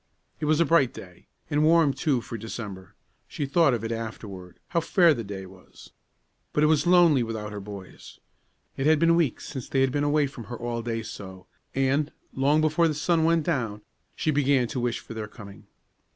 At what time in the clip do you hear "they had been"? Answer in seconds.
9.69-10.03